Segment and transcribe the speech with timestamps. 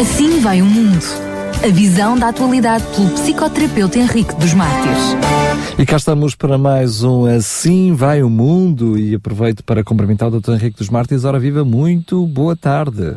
[0.00, 1.04] Assim vai o mundo.
[1.64, 5.16] A visão da atualidade pelo psicoterapeuta Henrique dos Mártires.
[5.76, 10.40] E cá estamos para mais um Assim Vai o Mundo e aproveito para cumprimentar o
[10.40, 10.52] Dr.
[10.52, 11.24] Henrique dos Mártires.
[11.24, 13.16] Ora viva, muito boa tarde.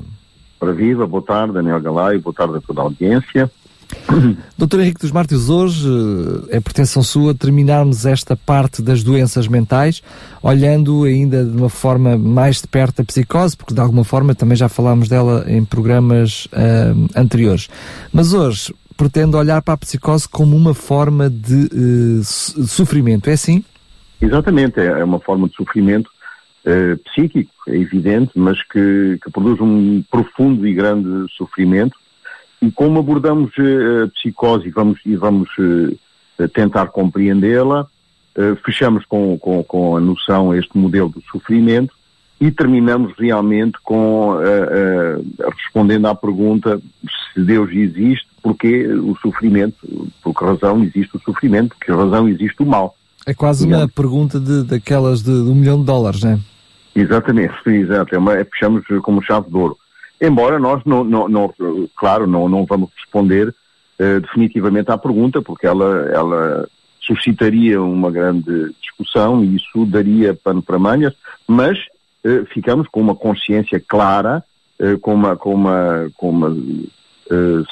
[0.59, 3.51] Ora viva, boa tarde, Daniel Galay, boa tarde a toda a audiência.
[4.57, 10.01] Doutor Henrique dos Mártires, hoje eh, é pretensão sua terminarmos esta parte das doenças mentais,
[10.41, 14.55] olhando ainda de uma forma mais de perto a psicose, porque de alguma forma também
[14.55, 17.67] já falámos dela em programas uh, anteriores.
[18.11, 23.63] Mas hoje pretendo olhar para a psicose como uma forma de uh, sofrimento, é assim?
[24.21, 26.09] Exatamente, é, é uma forma de sofrimento
[26.65, 31.97] uh, psíquico, é evidente, mas que, que produz um profundo e grande sofrimento
[32.61, 39.03] e como abordamos uh, a psicose e vamos, e vamos uh, tentar compreendê-la, uh, fechamos
[39.05, 41.93] com, com, com, a noção, este modelo do sofrimento,
[42.39, 44.39] e terminamos realmente com
[45.55, 46.81] respondendo à pergunta
[47.33, 49.75] se Deus existe, porque o sofrimento,
[50.23, 52.95] por que razão existe o sofrimento, por que razão existe o mal.
[53.27, 56.39] É quase uma pergunta de, daquelas de, de, um milhão de dólares, não é?
[56.95, 58.15] Exatamente, exato.
[58.15, 59.77] É uma, é, fechamos como chave de ouro.
[60.21, 61.53] Embora nós, não, não, não
[61.95, 66.69] claro, não, não vamos responder uh, definitivamente à pergunta, porque ela, ela
[67.01, 71.15] suscitaria uma grande discussão e isso daria pano para manhas,
[71.47, 71.79] mas
[72.23, 74.43] uh, ficamos com uma consciência clara,
[74.79, 76.55] uh, com uma, com uma, com uma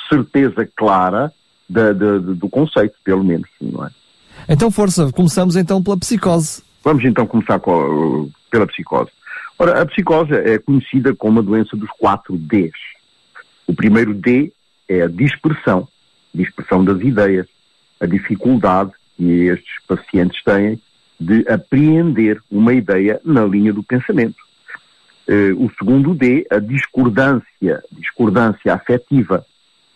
[0.08, 1.34] certeza clara
[1.70, 3.90] da, da, do conceito, pelo menos, não é?
[4.48, 6.64] Então, força, começamos então pela psicose.
[6.82, 9.12] Vamos então começar com, pela psicose.
[9.62, 12.72] Ora, a psicose é conhecida como a doença dos quatro Ds.
[13.68, 14.54] O primeiro D
[14.88, 15.86] é a dispersão,
[16.34, 17.46] dispersão das ideias,
[18.00, 20.82] a dificuldade que estes pacientes têm
[21.20, 24.38] de apreender uma ideia na linha do pensamento.
[25.28, 29.46] Uh, o segundo D, a discordância, discordância afetiva,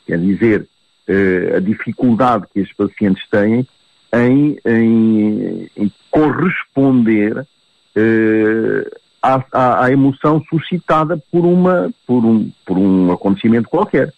[0.06, 0.68] quer dizer,
[1.08, 3.66] uh, a dificuldade que estes pacientes têm
[4.14, 12.78] em, em, em corresponder uh, à, à, à, emoção suscitada por, uma, por, um, por
[12.78, 14.14] um acontecimento qualquer.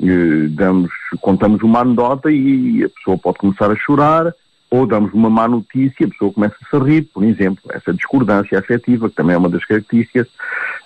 [0.00, 4.32] E, damos, contamos uma anedota e a pessoa pode começar a chorar,
[4.70, 8.58] ou damos uma má notícia a pessoa começa a se rir, por exemplo, essa discordância
[8.58, 10.26] afetiva, que também é uma das características.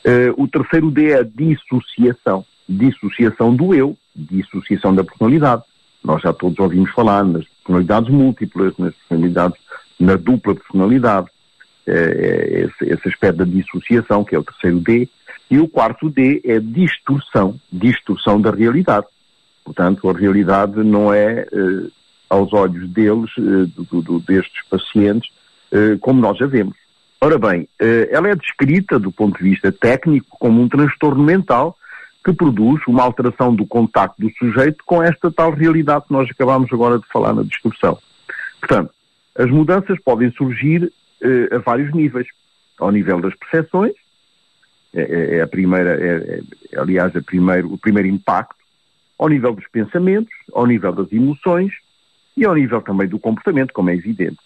[0.05, 2.45] Uh, o terceiro D é a dissociação.
[2.69, 5.63] Dissociação do eu, dissociação da personalidade.
[6.03, 9.61] Nós já todos ouvimos falar nas personalidades múltiplas, nas personalidades,
[10.01, 11.29] na dupla personalidade.
[11.87, 15.09] É, é, esse, esse aspecto da dissociação, que é o terceiro D,
[15.51, 19.07] e o quarto D é distorção, distorção da realidade.
[19.65, 21.89] Portanto, a realidade não é, eh,
[22.31, 25.31] aos olhos deles, eh, do, do, destes pacientes,
[25.71, 26.77] eh, como nós a vemos.
[27.21, 27.69] Ora bem,
[28.11, 31.77] ela é descrita, do ponto de vista técnico, como um transtorno mental
[32.25, 36.73] que produz uma alteração do contacto do sujeito com esta tal realidade que nós acabamos
[36.73, 37.97] agora de falar na distorção.
[38.59, 38.91] Portanto,
[39.39, 40.93] as mudanças podem surgir
[41.53, 42.27] a vários níveis.
[42.79, 43.93] Ao nível das percepções,
[44.95, 46.41] é, é, é a primeira, é,
[46.73, 48.57] é, aliás, a primeiro, o primeiro impacto,
[49.19, 51.73] ao nível dos pensamentos, ao nível das emoções
[52.37, 54.39] e ao nível também do comportamento, como é evidente.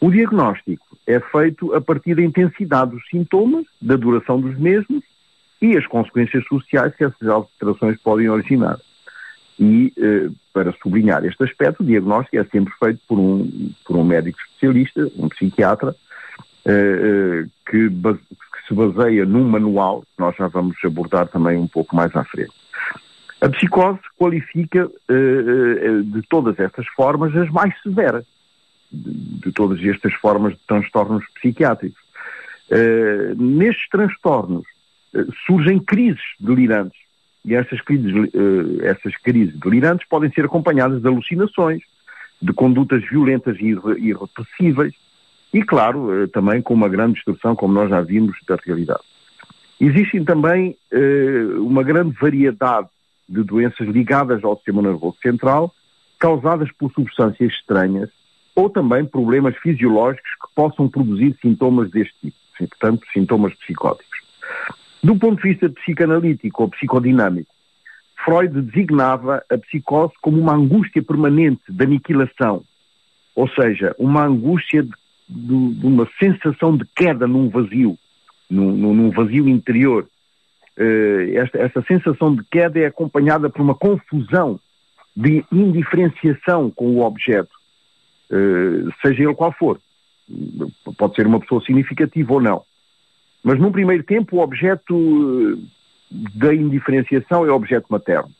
[0.00, 5.04] O diagnóstico é feito a partir da intensidade dos sintomas, da duração dos mesmos
[5.60, 8.78] e as consequências sociais que essas alterações podem originar.
[9.58, 14.04] E, eh, para sublinhar este aspecto, o diagnóstico é sempre feito por um, por um
[14.04, 15.94] médico especialista, um psiquiatra,
[16.64, 17.90] eh, eh, que,
[18.66, 22.52] se baseia num manual, que nós já vamos abordar também um pouco mais à frente.
[23.40, 28.24] A psicose qualifica de todas estas formas as mais severas,
[28.92, 32.00] de todas estas formas de transtornos psiquiátricos.
[33.36, 34.64] nestes transtornos
[35.44, 37.01] surgem crises delirantes,
[37.44, 41.82] e essas crises, uh, essas crises delirantes podem ser acompanhadas de alucinações,
[42.40, 44.94] de condutas violentas e irrepressíveis,
[45.52, 49.02] e, claro, uh, também com uma grande distorção, como nós já vimos, da realidade.
[49.80, 52.88] Existem também uh, uma grande variedade
[53.28, 55.74] de doenças ligadas ao sistema nervoso central,
[56.18, 58.08] causadas por substâncias estranhas,
[58.54, 64.20] ou também problemas fisiológicos que possam produzir sintomas deste tipo, portanto, sintomas psicóticos.
[65.02, 67.52] Do ponto de vista psicanalítico ou psicodinâmico,
[68.24, 72.62] Freud designava a psicose como uma angústia permanente de aniquilação,
[73.34, 77.98] ou seja, uma angústia de, de, uma sensação de queda num vazio,
[78.48, 80.06] num, num vazio interior.
[80.78, 84.60] Uh, esta, esta sensação de queda é acompanhada por uma confusão
[85.16, 87.50] de indiferenciação com o objeto,
[88.30, 89.80] uh, seja ele qual for.
[90.96, 92.62] Pode ser uma pessoa significativa ou não.
[93.42, 95.58] Mas num primeiro tempo o objeto
[96.10, 98.30] da indiferenciação é objeto materno,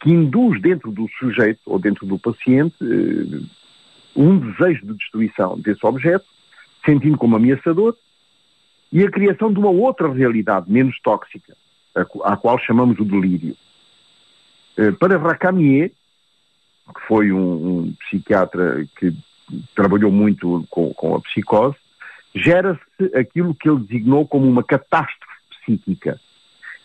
[0.00, 3.40] que induz dentro do sujeito ou dentro do paciente eh,
[4.16, 6.24] um desejo de destruição desse objeto,
[6.84, 7.96] sentindo como ameaçador,
[8.92, 11.56] e a criação de uma outra realidade menos tóxica,
[12.24, 13.56] à qual chamamos o delírio.
[14.76, 15.90] Eh, para Racamier,
[16.94, 19.12] que foi um, um psiquiatra que
[19.74, 21.76] trabalhou muito com, com a psicose,
[22.34, 25.34] gera-se aquilo que ele designou como uma catástrofe
[25.64, 26.20] psíquica.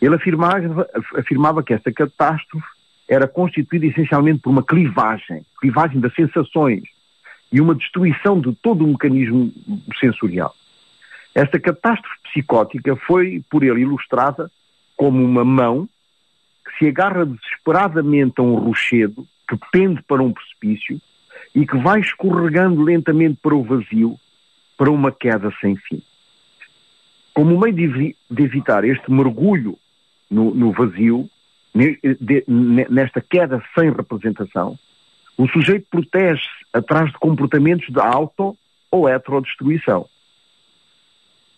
[0.02, 2.68] Ele afirmava, afirmava que essa catástrofe
[3.08, 6.84] era constituída essencialmente por uma clivagem, clivagem das sensações
[7.52, 9.54] e uma destruição de todo o mecanismo
[10.00, 10.54] sensorial.
[11.34, 14.50] Esta catástrofe psicótica foi por ele ilustrada
[14.96, 15.88] como uma mão
[16.66, 21.00] que se agarra desesperadamente a um rochedo que pende para um precipício
[21.54, 24.18] e que vai escorregando lentamente para o vazio,
[24.78, 26.02] para uma queda sem fim.
[27.34, 29.78] Como meio de, evitar este mergulho
[30.30, 31.30] no, no vazio,
[32.90, 34.80] nesta queda sem representação,
[35.38, 38.58] o sujeito protege-se atrás de comportamentos de auto
[38.90, 40.08] ou heterodestruição.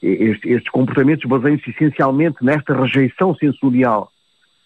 [0.02, 4.12] Estes, estes comportamentos baseiam-se essencialmente nesta rejeição sensorial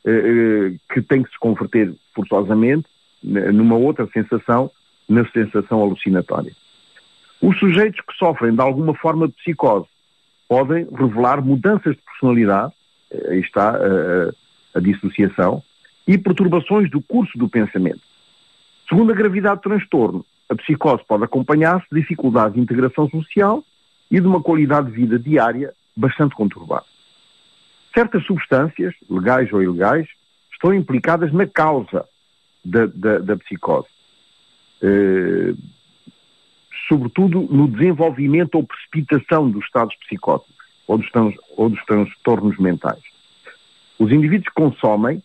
[0.06, 2.88] eh, eh, que tem que se converter forçosamente
[3.24, 4.72] numa outra sensação,
[5.08, 6.54] na sensação alucinatória.
[7.42, 9.88] Os sujeitos que sofrem de alguma forma de psicose
[10.48, 12.74] podem revelar mudanças de personalidade,
[13.30, 15.64] aí está a, a dissociação,
[16.08, 18.02] e perturbações do curso do pensamento.
[18.88, 23.64] Segundo a gravidade do transtorno, a psicose pode acompanhar-se de dificuldades de integração social
[24.10, 26.86] e de uma qualidade de vida diária bastante conturbada.
[27.94, 30.08] Certas substâncias, legais ou ilegais,
[30.52, 32.06] estão implicadas na causa
[32.64, 33.88] da, da, da psicose.
[34.84, 35.58] Uh,
[36.92, 40.54] sobretudo no desenvolvimento ou precipitação dos estados psicóticos
[40.86, 41.10] ou dos,
[41.56, 43.00] ou dos transtornos mentais.
[43.98, 45.18] Os indivíduos que consomem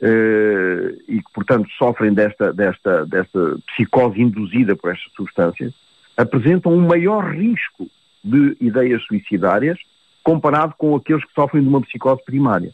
[0.00, 5.74] uh, e que, portanto, sofrem desta, desta, desta psicose induzida por estas substâncias
[6.16, 7.86] apresentam um maior risco
[8.22, 9.78] de ideias suicidárias
[10.22, 12.72] comparado com aqueles que sofrem de uma psicose primária.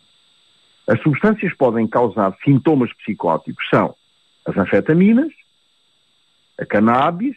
[0.86, 3.92] As substâncias podem causar sintomas psicóticos são
[4.46, 5.32] as anfetaminas,
[6.58, 7.36] a cannabis,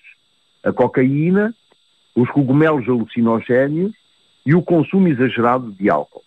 [0.64, 1.54] a cocaína,
[2.16, 3.94] os cogumelos alucinogénios
[4.46, 6.24] e o consumo exagerado de álcool.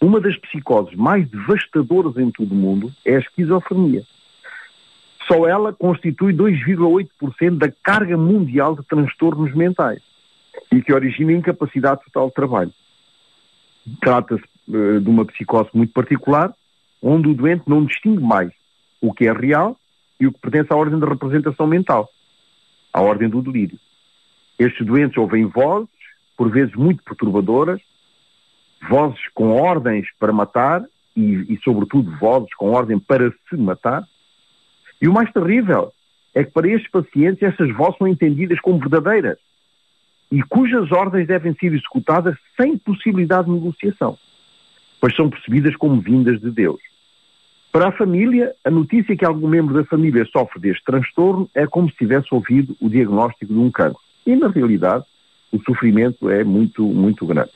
[0.00, 4.02] Uma das psicoses mais devastadoras em todo o mundo é a esquizofrenia.
[5.26, 10.00] Só ela constitui 2,8% da carga mundial de transtornos mentais
[10.72, 12.72] e que origina incapacidade total de trabalho.
[14.00, 16.52] Trata-se uh, de uma psicose muito particular,
[17.02, 18.50] onde o doente não distingue mais
[19.00, 19.76] o que é real
[20.18, 22.10] e o que pertence à ordem da representação mental,
[22.92, 23.78] à ordem do delírio.
[24.58, 25.88] Estes doentes ouvem vozes,
[26.36, 27.80] por vezes muito perturbadoras,
[28.88, 30.84] vozes com ordens para matar
[31.16, 31.22] e,
[31.52, 34.04] e, sobretudo, vozes com ordem para se matar.
[35.00, 35.92] E o mais terrível
[36.34, 39.38] é que para estes pacientes essas vozes são entendidas como verdadeiras
[40.30, 44.16] e cujas ordens devem ser executadas sem possibilidade de negociação,
[45.00, 46.80] pois são percebidas como vindas de Deus.
[47.72, 51.88] Para a família, a notícia que algum membro da família sofre deste transtorno é como
[51.88, 54.00] se tivesse ouvido o diagnóstico de um cancro.
[54.26, 55.04] E, na realidade,
[55.52, 57.50] o sofrimento é muito, muito grande.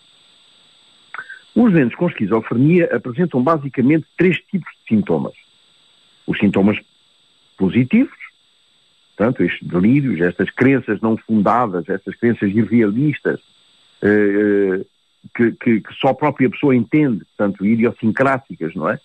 [1.54, 5.34] Os doentes com esquizofrenia apresentam basicamente três tipos de sintomas.
[6.26, 6.78] Os sintomas
[7.56, 8.24] positivos,
[9.16, 13.40] Portanto, estes delírios, estas crenças não fundadas, estas crenças irrealistas,
[14.02, 14.84] eh, eh,
[15.34, 18.98] que, que, que, só a própria pessoa entende, portanto, idiosincráticas, não é?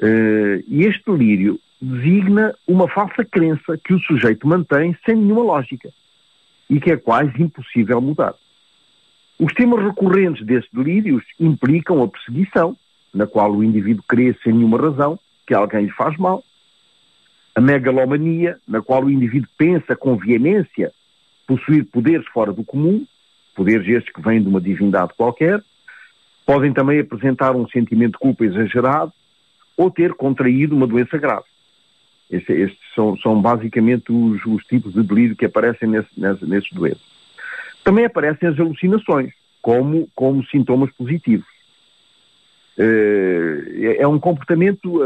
[0.00, 5.90] Eh, e este delírio designa uma falsa crença que o sujeito mantém sem nenhuma lógica
[6.70, 8.34] e que é quase impossível mudar.
[9.38, 12.76] Os temas recorrentes desses delírios implicam a perseguição,
[13.12, 16.44] na qual o indivíduo crê sem nenhuma razão que alguém lhe faz mal,
[17.54, 20.92] a megalomania, na qual o indivíduo pensa com veemência
[21.46, 23.04] possuir poderes fora do comum,
[23.54, 25.62] poderes estes que vêm de uma divindade qualquer,
[26.46, 29.12] podem também apresentar um sentimento de culpa exagerado
[29.76, 31.44] ou ter contraído uma doença grave.
[32.30, 36.72] Estes, estes são, são, basicamente os, os, tipos de delírio que aparecem nesse, nesse, nesses
[36.72, 37.02] doentes.
[37.84, 41.46] Também aparecem as alucinações, como, como sintomas positivos.
[42.78, 45.02] Eh, é um comportamento,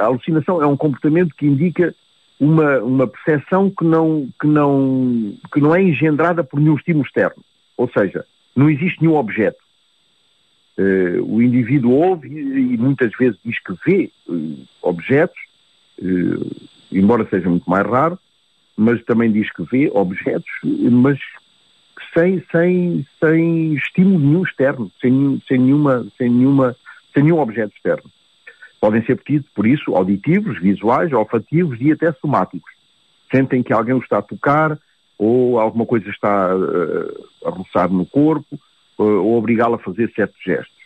[0.00, 1.94] a alucinação é um comportamento que indica
[2.38, 7.42] uma, uma percepção que não, que, não, que não é engendrada por nenhum estímulo externo.
[7.76, 9.58] Ou seja, não existe nenhum objeto.
[10.78, 15.36] Uh, o indivíduo ouve e, e, muitas vezes diz que vê uh, objetos,
[16.00, 18.16] uh, embora seja muito mais raro,
[18.76, 21.18] mas também diz que vê objetos, mas
[22.14, 26.76] sem, sem, sem estímulo nenhum externo, sem, sem, nenhuma, sem nenhuma
[27.12, 28.08] sem nenhum objeto externo.
[28.80, 29.20] Podem ser,
[29.52, 32.70] por isso, auditivos, visuais, olfativos e até somáticos.
[33.34, 34.78] Sentem que alguém o está a tocar
[35.18, 36.52] ou alguma coisa está
[37.44, 38.60] a roçar no corpo
[38.98, 40.76] ou obrigá-lo a fazer certos gestos.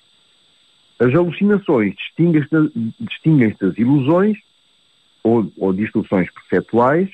[0.98, 4.38] As alucinações distinguem-se das ilusões
[5.24, 7.10] ou, ou distorções perceptuais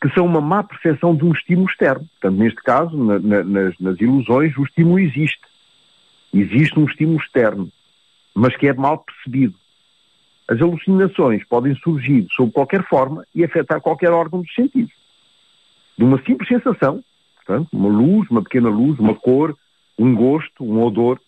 [0.00, 2.06] que são uma má percepção de um estímulo externo.
[2.20, 5.40] Portanto, neste caso, na, na, nas, nas ilusões, o estímulo existe.
[6.32, 7.70] Existe um estímulo externo,
[8.34, 9.54] mas que é mal percebido.
[10.48, 14.92] As alucinações podem surgir sob qualquer forma e afetar qualquer órgão dos sentidos.
[15.98, 17.02] De uma simples sensação,
[17.36, 19.56] portanto, uma luz, uma pequena luz, uma cor,
[19.98, 21.20] um gosto, um odor,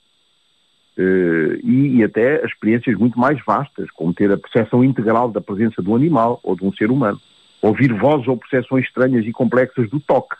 [0.98, 5.80] eh, e, e, até experiências muito mais vastas, como ter a percepção integral da presença
[5.80, 7.20] do animal ou de um ser humano.
[7.62, 10.34] Ouvir vozes ou percepções estranhas e complexas do toque,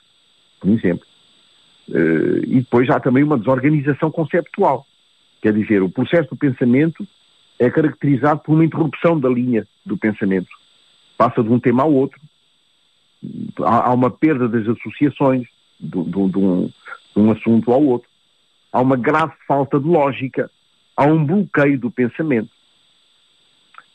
[0.61, 1.07] por exemplo.
[1.91, 4.85] Eh, e depois há também uma desorganização conceptual.
[5.41, 7.07] Quer dizer, o processo do pensamento
[7.59, 10.49] é caracterizado por uma interrupção da linha do pensamento.
[11.17, 12.21] Passa de um tema ao outro.
[13.63, 15.47] Há, uma perda das associações
[15.79, 15.99] de
[17.17, 18.08] um assunto ao outro.
[18.73, 20.51] Há uma grave falta de lógica.
[20.97, 22.51] Há um bloqueio do pensamento.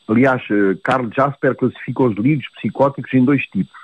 [0.07, 3.77] Aliás, eh, Carl Jasper classificou os delírios psicóticos em dois tipos.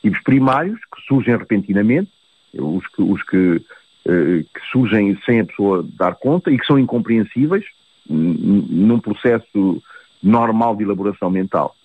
[0.00, 2.10] Tipos primários, que surgem repentinamente,
[2.54, 3.62] os que, os que,
[4.06, 7.64] eh, que surgem sem a pessoa dar conta e que são incompreensíveis,
[8.08, 9.82] num processo
[10.22, 11.76] normal de elaboração mental.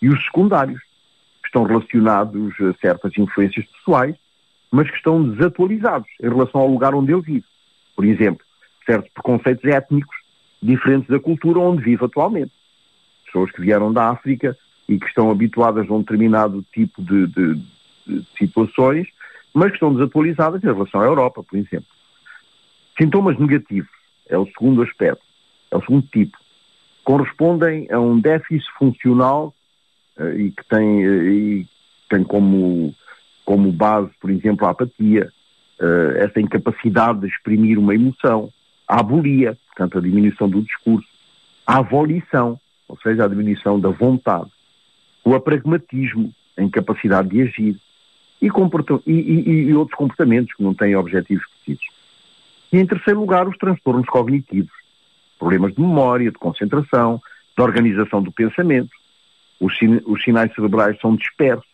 [0.00, 0.80] E os secundários,
[1.42, 4.14] que estão relacionados a certas influências pessoais,
[4.70, 7.44] mas que estão desatualizados em relação ao lugar onde ele vive.
[7.94, 8.44] Por exemplo,
[8.86, 10.16] certos preconceitos étnicos
[10.62, 12.52] diferentes da cultura onde vive atualmente.
[13.26, 14.56] Pessoas que vieram da África
[14.88, 17.54] e que estão habituadas a um determinado tipo de, de,
[18.06, 19.06] de situações,
[19.52, 21.86] mas que estão desatualizadas em relação à Europa, por exemplo.
[23.00, 23.90] Sintomas negativos
[24.28, 25.24] é o segundo aspecto
[25.74, 26.38] é o segundo tipo,
[27.02, 29.52] correspondem a um déficit funcional
[30.16, 31.66] uh, e que tem, uh, e
[32.08, 32.94] tem como,
[33.44, 35.32] como base, por exemplo, a apatia,
[35.80, 38.50] uh, essa incapacidade de exprimir uma emoção,
[38.86, 41.08] a abolia, portanto, a diminuição do discurso,
[41.66, 44.50] a avolição, ou seja, a diminuição da vontade,
[45.24, 47.76] o apragmatismo, a incapacidade de agir,
[48.40, 48.50] e,
[49.06, 51.88] e, e, outros comportamentos que não têm objetivos precisos.
[52.70, 54.72] E, em terceiro lugar, os transtornos cognitivos,
[55.38, 57.22] problemas de memória, de concentração,
[57.56, 58.90] de organização do pensamento.
[59.60, 59.74] Os,
[60.06, 61.64] os sinais cerebrais são dispersos,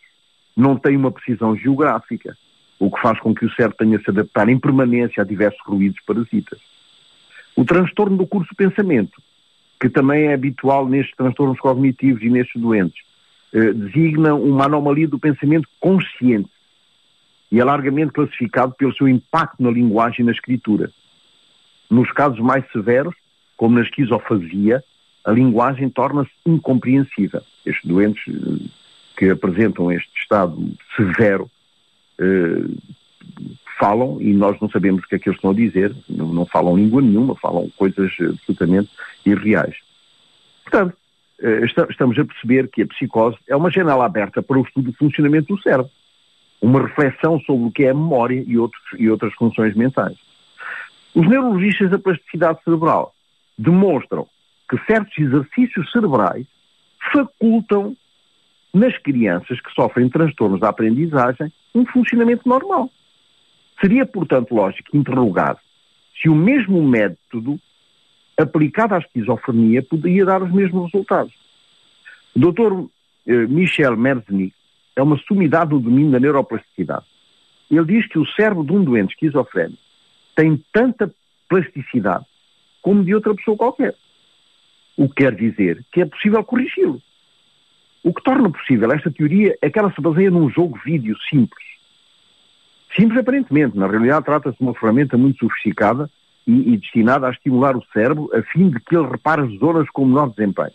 [0.57, 2.37] não têm uma precisão geográfica,
[2.81, 5.61] o que faz com que o cérebro tenha de se adaptar em permanência a diversos
[5.67, 6.59] ruídos parasitas.
[7.55, 9.23] O transtorno do curso pensamento,
[9.79, 13.03] que também é habitual nestes transtornos cognitivos e nestes doentes,
[13.53, 16.49] eh, designa uma anomalia do pensamento consciente
[17.53, 20.91] e é largamente classificado pelo seu impacto na linguagem e na escritura.
[21.91, 23.15] Nos casos mais severos,
[23.59, 24.83] como na esquizofasia,
[25.25, 27.43] a linguagem torna-se incompreensível.
[27.67, 28.71] Estes doentes eh,
[29.19, 30.57] que apresentam este estado
[30.97, 31.51] severo
[33.81, 36.45] falam e nós não sabemos o que é que eles estão a dizer, não, não
[36.45, 38.91] falam língua nenhuma, falam coisas absolutamente
[39.25, 39.77] irreais.
[40.65, 40.95] Portanto,
[41.41, 44.97] eh, estamos a perceber que a psicose é uma janela aberta para o estudo do
[44.99, 45.91] funcionamento do cérebro,
[46.61, 50.19] uma reflexão sobre o que é a memória e, outros, e outras funções mentais.
[51.15, 53.15] Os neurologistas da plasticidade cerebral
[53.57, 54.29] demonstram
[54.69, 56.47] que certos exercícios cerebrais
[57.12, 57.97] facultam
[58.73, 62.91] nas crianças que sofrem transtornos da aprendizagem um funcionamento normal.
[63.81, 65.59] Seria, portanto, lógico interrogar
[66.21, 67.59] se o mesmo método
[68.37, 71.33] aplicado à esquizofrenia poderia dar os mesmos resultados.
[72.35, 72.89] O Dr.
[73.27, 74.55] Eh, Michel Merznik
[74.97, 77.05] é uma sumidade no domínio da neuroplasticidade.
[77.71, 79.79] Ele diz que o cérebro de um doente esquizofrénico
[80.35, 81.12] tem tanta
[81.49, 82.25] plasticidade
[82.83, 83.95] como de outra pessoa qualquer.
[84.97, 87.00] O que quer dizer que é possível corrigi-lo.
[88.02, 91.64] O que torna possível esta teoria é que ela se baseia num jogo vídeo simples.
[92.99, 96.11] Simples aparentemente, na realidade trata-se de uma ferramenta muito sofisticada
[96.47, 99.88] e, e, destinada a estimular o cérebro a fim de que ele repare as zonas
[99.90, 100.73] com menor desempenho.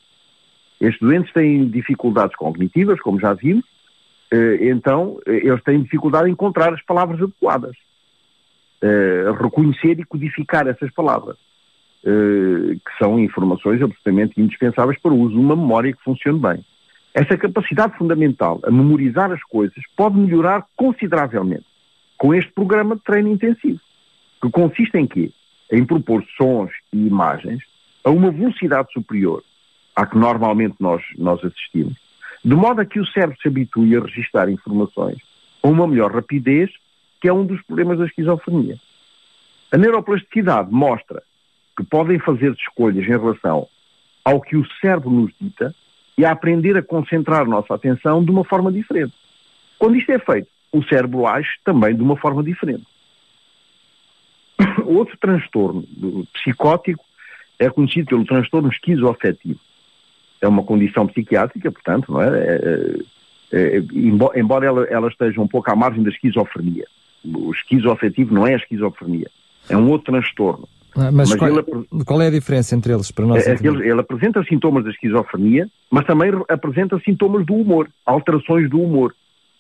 [0.80, 3.66] Estes doentes têm dificuldades cognitivas, como já vimos,
[4.32, 7.76] eh, então eh, eles têm dificuldade em encontrar as palavras adequadas,
[8.82, 11.38] eh, reconhecer e codificar essas palavras.
[12.08, 16.64] Que são informações absolutamente indispensáveis para o uso de uma memória que funcione bem.
[17.16, 21.64] Essa capacidade fundamental a memorizar as coisas pode melhorar consideravelmente
[22.18, 23.80] com este programa de treino intensivo,
[24.42, 25.32] que consiste em quê?
[25.72, 27.64] Em propor sons e imagens
[28.04, 29.42] a uma velocidade superior
[29.96, 31.96] à que normalmente nós, nós assistimos,
[32.44, 35.18] de modo a que o cérebro se habitue a registrar informações
[35.64, 36.70] a uma melhor rapidez,
[37.22, 38.78] que é um dos problemas da esquizofrenia.
[39.72, 41.24] A neuroplasticidade mostra
[41.78, 43.70] que podem fazer escolhas em relação
[44.26, 45.74] ao que o cérebro nos dita
[46.18, 49.14] e a aprender a concentrar nossa atenção de uma forma diferente.
[49.78, 52.86] Quando isto é feito, o cérebro age também de uma forma diferente.
[54.86, 55.86] Outro transtorno
[56.34, 57.04] psicótico
[57.60, 59.60] é conhecido pelo transtorno esquizoafetivo.
[60.42, 62.28] É uma condição psiquiátrica, portanto, não é?
[62.28, 63.00] é,
[63.52, 66.86] é, é embora ela, ela, esteja um pouco à margem da esquizofrenia.
[67.24, 69.30] O esquizoafetivo não é a esquizofrenia,
[69.70, 70.68] é um outro transtorno.
[70.98, 73.46] Ah, mas, mas qual, ele, qual, é a diferença entre eles para nós?
[73.46, 78.82] É, ele, ele, apresenta sintomas da esquizofrenia, mas também apresenta sintomas do humor, alterações do
[78.82, 79.14] humor.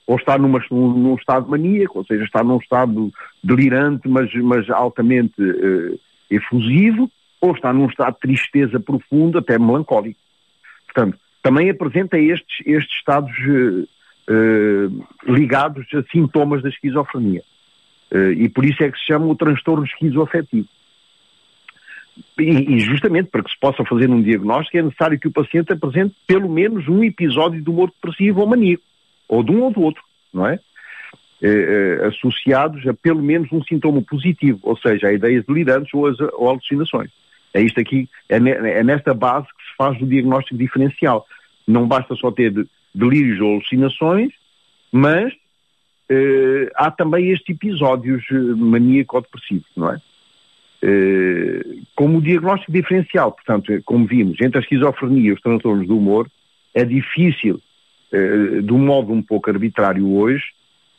[0.07, 3.11] Ou está numa, num, estado maníaco, ou seja, está num estado
[3.43, 5.99] delirante, mas, mas altamente uh,
[6.29, 7.11] efusivo,
[7.41, 10.19] ou está num estado de tristeza profundo, até melancólico.
[10.85, 13.87] Portanto, também apresenta estes, estes estados uh,
[14.31, 17.41] uh, ligados a sintomas da esquizofrenia.
[18.37, 20.69] e por isso é que se chama o transtorno esquizoafetivo.
[22.39, 26.15] E, justamente para que se possa fazer um diagnóstico é necessário que o paciente apresente
[26.25, 28.83] pelo menos um episódio de humor depressivo ou maníaco,
[29.27, 30.01] ou de um ou do outro,
[30.33, 30.59] não é?
[31.41, 36.07] Eh, eh, associados a pelo menos um sintoma positivo, ou seja, a ideias delirantes ou,
[36.07, 37.11] as, ou alucinações.
[37.53, 41.25] É isto aqui, é, ne, é, nesta base que se faz o diagnóstico diferencial.
[41.67, 42.53] Não basta só ter
[42.93, 44.31] delírios ou alucinações,
[44.91, 45.33] mas
[46.09, 50.01] eh, há também estes episódios eh, maníaco-depressivos, não é?
[50.87, 56.29] Eh, como diagnóstico diferencial, portanto, como vimos, entre a esquizofrenia e os transtornos do humor,
[56.75, 57.59] é difícil,
[58.11, 60.43] eh, de um modo um pouco arbitrário hoje,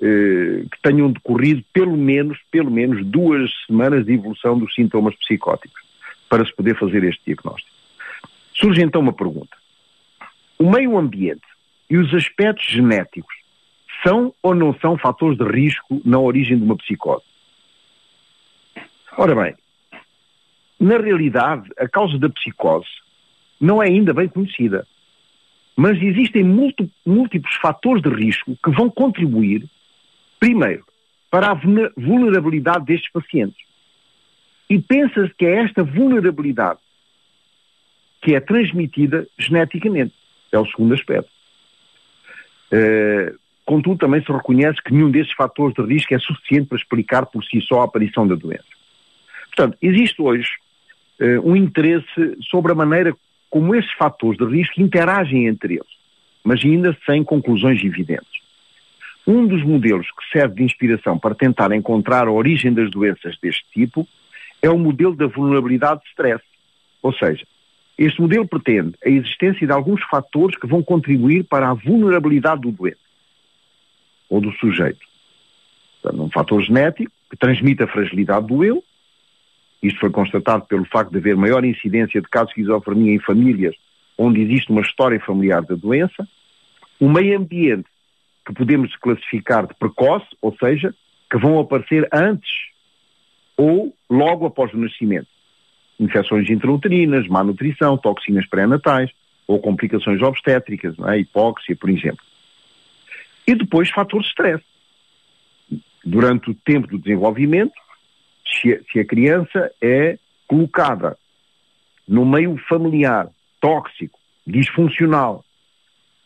[0.00, 5.81] eh, que tenham decorrido pelo menos, pelo menos duas semanas de evolução dos sintomas psicóticos
[6.28, 7.71] para se poder fazer este diagnóstico.
[8.55, 9.57] Surge então uma pergunta.
[10.59, 11.47] O meio ambiente
[11.88, 13.37] e os aspectos genéticos
[14.02, 17.23] são ou não são fatores de risco na origem de uma psicose?
[19.16, 19.55] Ora bem,
[20.78, 22.88] na realidade, a causa da psicose
[23.61, 24.87] não é ainda bem conhecida.
[25.75, 29.65] Mas existem múltiplos fatores de risco que vão contribuir,
[30.41, 30.84] primeiro,
[31.30, 31.60] para a
[31.97, 33.67] vulnerabilidade destes pacientes.
[34.69, 36.80] E pensa-se que é esta vulnerabilidade
[38.23, 40.15] que é transmitida geneticamente.
[40.50, 41.30] É o segundo aspecto.
[42.73, 47.26] Uh, contudo, também se reconhece que nenhum desses fatores de risco é suficiente para explicar
[47.26, 48.65] por si só a aparição da doença.
[49.54, 50.49] Portanto, existe hoje
[51.21, 53.15] uh, um interesse sobre a maneira
[53.50, 55.97] como esses fatores de risco interagem entre eles,
[56.45, 58.41] mas ainda sem conclusões evidentes.
[59.26, 63.65] Um dos modelos que serve de inspiração para tentar encontrar a origem das doenças deste
[63.73, 64.07] tipo
[64.63, 66.45] é o modelo da vulnerabilidade de stress.
[67.02, 67.45] Ou seja,
[67.99, 72.71] este modelo pretende a existência de alguns fatores que vão contribuir para a vulnerabilidade do
[72.71, 72.99] doente
[74.29, 75.00] ou do sujeito.
[76.02, 78.83] Portanto, um fator genético que transmite a fragilidade do eu,
[79.82, 83.75] isto foi constatado pelo facto de haver maior incidência de casos de esquizofrenia em famílias
[84.19, 86.26] onde existe uma história familiar da doença.
[86.99, 87.89] O meio ambiente,
[88.47, 90.95] que podemos classificar de precoce, ou seja,
[91.30, 92.50] que vão aparecer antes
[93.56, 95.28] ou logo após o nascimento.
[95.99, 99.10] Infecções intrauterinas, má nutrição, toxinas pré-natais
[99.47, 101.19] ou complicações obstétricas, é?
[101.19, 102.25] hipóxia, por exemplo.
[103.47, 104.65] E depois fatores de stress.
[106.04, 107.75] Durante o tempo do desenvolvimento,
[108.60, 111.16] se, se a criança é colocada
[112.06, 113.28] no meio familiar
[113.60, 115.45] tóxico, disfuncional,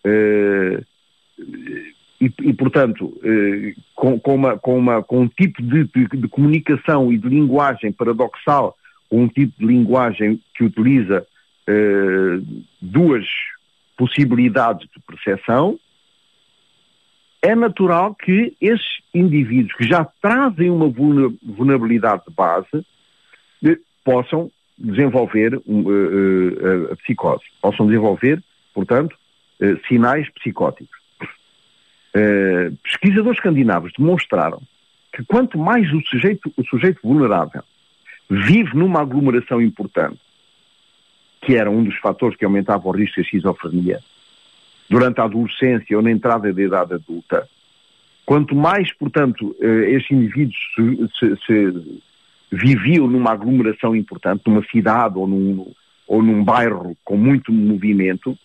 [0.04, 0.84] uh,
[2.20, 7.10] e, e, portanto, uh, com, com, uma, com, uma, com um tipo de, de, comunicação
[7.10, 8.76] e de linguagem paradoxal,
[9.10, 11.26] um tipo de linguagem que utiliza
[11.66, 13.26] uh, duas
[13.96, 15.78] possibilidades de percepção,
[17.42, 22.86] é natural que esses indivíduos que já trazem uma vulnerabilidade de base
[23.60, 28.42] de, possam desenvolver uh, uh, a psicose, possam desenvolver,
[28.74, 29.16] portanto,
[29.86, 30.98] sinais psicóticos.
[32.82, 34.62] pesquisadores escandinavos demonstraram
[35.12, 37.62] que quanto mais o sujeito, o sujeito vulnerável
[38.30, 40.18] vive numa aglomeração importante,
[41.42, 44.00] que era um dos fatores que aumentava o risco de esquizofrenia,
[44.90, 47.48] durante a adolescência ou na entrada da idade adulta,
[48.26, 50.58] quanto mais, portanto, eh, estes indivíduos
[51.16, 55.72] se, se, numa aglomeração importante, numa cidade ou num,
[56.08, 58.36] ou num bairro com muito movimento,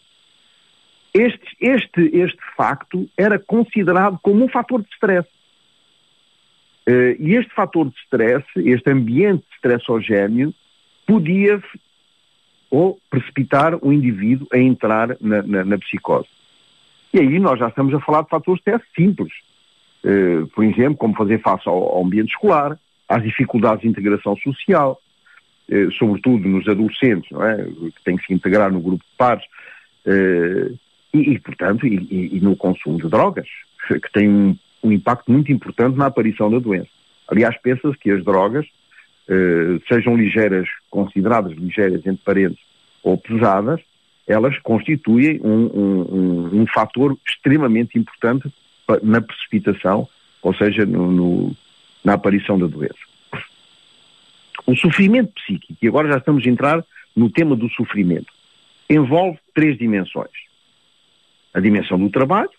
[1.11, 5.27] este, este, este facto era considerado como um fator de stress.
[6.87, 10.53] Uh, e este fator de stress, este ambiente estressogéneo,
[11.07, 11.59] podia
[12.69, 16.34] ou precipitar o indivíduo a entrar na, na, na psicose.
[17.15, 19.31] E aí nós já estamos a falar de fatores stress simples.
[20.03, 24.99] Uh, por exemplo, como fazer face ao, ao, ambiente escolar, às dificuldades de integração social,
[25.69, 27.63] eh, sobretudo nos adolescentes, não é?
[27.63, 29.45] que têm que se integrar no grupo de pares,
[30.05, 30.73] eh,
[31.13, 33.47] e, e, portanto, e, e, no consumo de drogas,
[33.87, 36.89] que tem um, um, impacto muito importante na aparição da doença.
[37.29, 38.65] Aliás, pensa-se que as drogas,
[39.87, 42.59] sejam ligeiras, consideradas ligeiras entre parentes
[43.01, 43.81] ou pesadas,
[44.27, 48.51] elas constituem um, um, um fator extremamente importante
[49.03, 50.07] na precipitação,
[50.41, 51.55] ou seja, no, no,
[52.03, 52.95] na aparição da doença.
[54.65, 56.83] O sofrimento psíquico, e agora já estamos a entrar
[57.15, 58.33] no tema do sofrimento,
[58.89, 60.31] envolve três dimensões.
[61.53, 62.49] A dimensão do trabalho,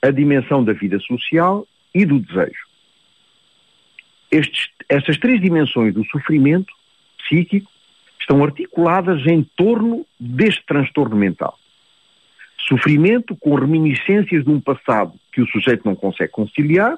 [0.00, 2.66] a dimensão da vida social e do desejo.
[4.30, 6.72] Estes, estas três dimensões do sofrimento
[7.18, 7.70] psíquico
[8.22, 11.58] estão articuladas em torno deste transtorno mental.
[12.68, 16.96] Sofrimento com reminiscências de um passado que o sujeito não consegue conciliar,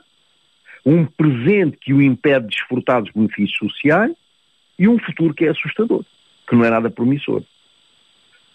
[0.85, 4.13] um presente que o impede de desfrutar dos benefícios sociais
[4.79, 6.05] e um futuro que é assustador,
[6.47, 7.43] que não é nada promissor.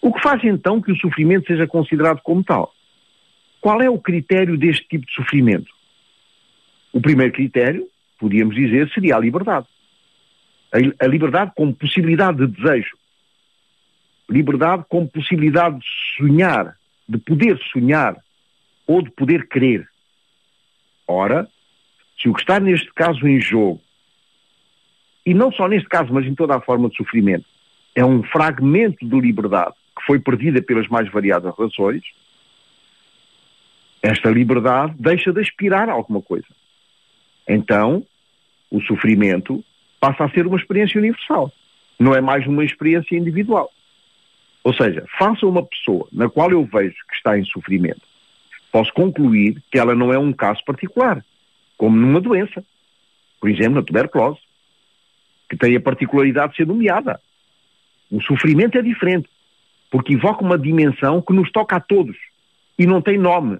[0.00, 2.72] O que faz então que o sofrimento seja considerado como tal?
[3.60, 5.70] Qual é o critério deste tipo de sofrimento?
[6.92, 7.86] O primeiro critério,
[8.18, 9.66] podíamos dizer, seria a liberdade.
[10.72, 12.96] A, a liberdade como possibilidade de desejo.
[14.28, 16.76] Liberdade como possibilidade de sonhar,
[17.08, 18.16] de poder sonhar
[18.86, 19.88] ou de poder querer.
[21.06, 21.48] Ora,
[22.20, 23.80] se o que está neste caso em jogo,
[25.24, 27.46] e não só neste caso, mas em toda a forma de sofrimento,
[27.94, 32.02] é um fragmento de liberdade que foi perdida pelas mais variadas razões,
[34.02, 36.46] esta liberdade deixa de aspirar a alguma coisa.
[37.46, 38.04] Então,
[38.70, 39.64] o sofrimento
[40.00, 41.52] passa a ser uma experiência universal.
[41.98, 43.70] Não é mais uma experiência individual.
[44.64, 48.02] Ou seja, faça uma pessoa na qual eu vejo que está em sofrimento,
[48.72, 51.24] posso concluir que ela não é um caso particular
[51.76, 52.62] como numa doença.
[53.40, 54.38] Por exemplo, na tuberculose,
[55.48, 57.18] que tem a particularidade de ser nomeada.
[58.10, 59.28] O sofrimento é diferente,
[59.90, 62.16] porque evoca uma dimensão que nos toca a todos
[62.78, 63.58] e não tem nome.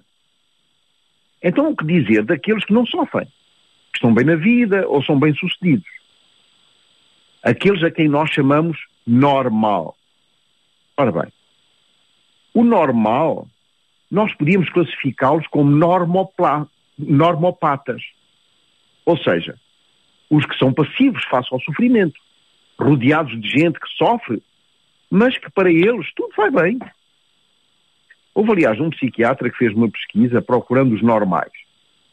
[1.41, 3.25] Então, o que dizer daqueles que não sofrem,
[3.91, 5.90] que estão bem na vida ou são bem-sucedidos?
[7.43, 9.95] Aqueles a quem nós chamamos normal.
[10.95, 11.31] Ora bem,
[12.53, 13.47] o normal,
[14.09, 15.71] nós podíamos classificá-los como
[16.97, 18.01] normopatas.
[19.05, 19.55] Ou seja,
[20.29, 22.19] os que são passivos face ao sofrimento,
[22.79, 24.41] rodeados de gente que sofre,
[25.09, 26.79] mas que para eles tudo vai bem.
[28.33, 31.51] Houve, aliás, um psiquiatra que fez uma pesquisa procurando os normais.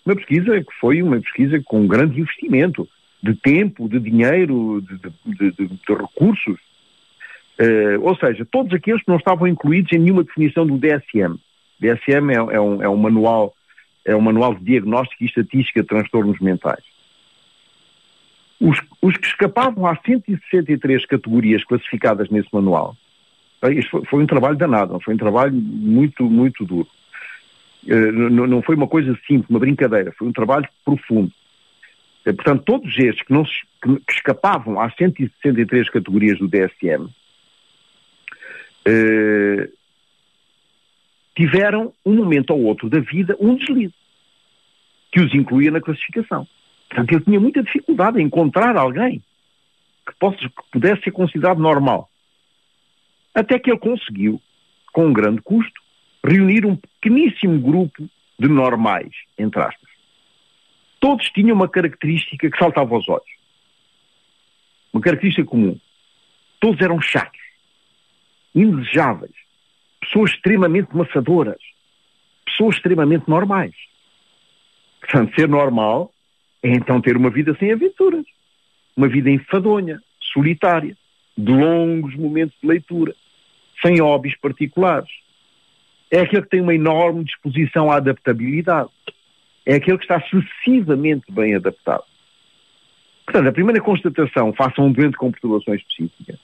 [0.04, 2.88] Uma pesquisa que foi uma pesquisa com um grande investimento
[3.22, 6.58] de tempo, de dinheiro, de, de, de, de recursos.
[7.58, 11.36] Uh, ou seja, todos aqueles que não estavam incluídos em nenhuma definição do DSM.
[11.80, 13.54] DSM é, é, um, é um manual
[14.08, 16.82] é o Manual de Diagnóstico e Estatística de Transtornos Mentais.
[18.58, 22.96] Os, os que escapavam às 163 categorias classificadas nesse manual,
[23.70, 26.88] isto foi, foi um trabalho danado, foi um trabalho muito, muito duro.
[27.84, 31.30] Uh, não, não, foi uma coisa simples, uma brincadeira, foi um trabalho profundo.
[32.28, 37.08] Uh, portanto, todos estes que, não, que, escapavam às 163 categorias do DSM
[38.84, 39.68] eh,
[41.36, 43.94] tiveram um momento ou outro da vida um deslize
[45.12, 46.46] que os incluía na classificação.
[46.88, 49.22] Portanto, ele tinha muita dificuldade em encontrar alguém
[50.06, 52.08] que, possa, que pudesse ser considerado normal.
[53.34, 54.40] Até que ele conseguiu,
[54.92, 55.80] com um grande custo,
[56.24, 59.87] reunir um pequeníssimo grupo de normais, entre aspas.
[61.00, 63.38] Todos tinham uma característica que saltava aos olhos.
[64.92, 65.78] Uma característica comum.
[66.60, 67.40] Todos eram chatos,
[68.54, 69.34] indesejáveis,
[70.00, 71.60] pessoas extremamente maçadoras,
[72.44, 73.74] pessoas extremamente normais.
[75.00, 76.12] Portanto, ser normal
[76.62, 78.24] é então ter uma vida sem aventuras,
[78.96, 80.96] uma vida enfadonha, solitária,
[81.36, 83.14] de longos momentos de leitura,
[83.80, 85.08] sem hobbies particulares.
[86.10, 88.90] É aquele que tem uma enorme disposição à adaptabilidade.
[89.68, 92.02] É aquele que está excessivamente bem adaptado.
[93.26, 96.38] Portanto, a primeira constatação, face a um doente com perturbações psíquicas,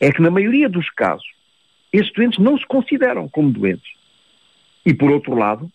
[0.00, 1.26] é que na maioria dos casos
[1.92, 3.92] esses doentes não se consideram como doentes.
[4.86, 5.68] E, por outro lado,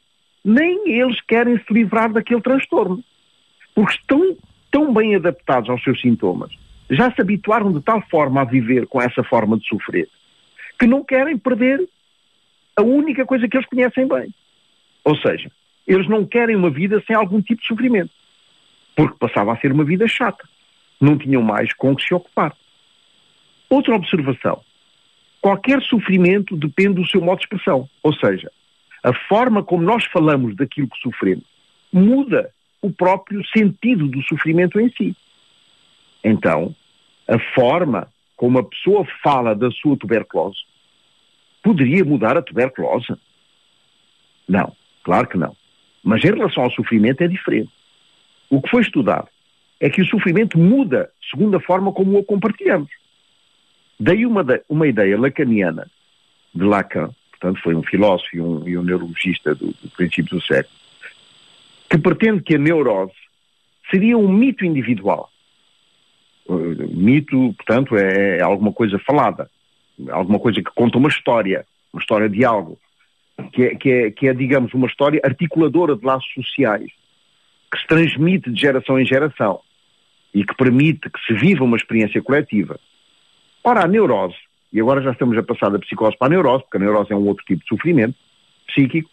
[0.46, 3.04] nem eles querem se livrar daquele transtorno.
[3.76, 4.38] Porque estão
[4.72, 6.52] tão bem adaptados aos seus sintomas,
[6.90, 10.08] já se habituaram de tal forma a viver com essa forma de sofrer,
[10.80, 11.86] que não querem perder
[12.78, 14.34] a única coisa que eles conhecem bem.
[15.04, 15.52] Ou seja,
[15.88, 18.12] eles não querem uma vida sem algum tipo de sofrimento.
[18.96, 20.48] Porque passava a ser uma vida chata.
[21.00, 22.56] Não tinham mais com que se ocupar.
[23.70, 24.62] Outra observação
[25.44, 27.90] qualquer sofrimento depende do seu modo de expressão.
[28.02, 28.50] Ou seja,
[29.04, 31.44] a forma como nós falamos daquilo que sofremos
[31.92, 32.50] muda
[32.82, 35.16] o próprio sentido do sofrimento em si.
[36.24, 36.74] Então,
[37.28, 40.60] a forma como a pessoa fala da sua tuberculose,
[41.62, 43.14] poderia mudar a tuberculose?
[44.48, 45.56] Não, claro que não.
[46.04, 47.72] Mas em relação ao sofrimento é diferente.
[48.50, 49.28] O que foi estudado
[49.80, 52.90] é que o sofrimento muda segundo a forma como o compartilhamos.
[54.00, 55.90] Daí uma, uma ideia lacaniana
[56.54, 60.42] de Lacan, portanto foi um filósofo e um, e um neurologista do, do princípio do
[60.42, 60.76] século,
[61.90, 63.14] que pretende que a neurose
[63.90, 65.30] seria um mito individual.
[66.48, 69.50] Mito, portanto, é, é, alguma coisa falada,
[70.10, 72.78] alguma coisa que conta uma história, uma história de algo,
[73.52, 76.92] que é, que é, que é digamos, uma história articuladora de laços sociais,
[77.72, 79.62] que se transmite de geração em geração
[80.34, 82.80] e que permite que se viva uma experiência coletiva.
[83.64, 84.36] Ora, a neurose,
[84.72, 87.16] e agora já estamos a passar da psicose para a neurose, porque a neurose é
[87.16, 88.16] um outro tipo de sofrimento
[88.68, 89.10] psíquico,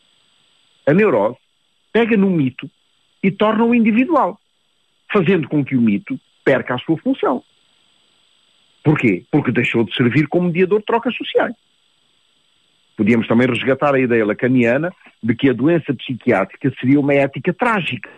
[0.87, 1.39] a neurose
[1.93, 2.71] pega no mito
[3.23, 4.39] e torna-o individual,
[5.13, 7.43] fazendo com que o mito perca a sua função.
[8.83, 9.25] Porquê?
[9.31, 11.55] Porque deixou de servir como mediador de trocas sociais.
[13.01, 18.11] Podíamos também resgatar a ideia lacaniana de que a doença psiquiátrica seria uma ética trágica,